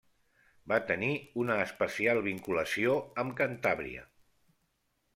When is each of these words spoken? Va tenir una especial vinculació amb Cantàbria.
Va 0.71 0.79
tenir 0.91 1.09
una 1.43 1.59
especial 1.67 2.23
vinculació 2.31 2.99
amb 3.25 3.39
Cantàbria. 3.45 4.11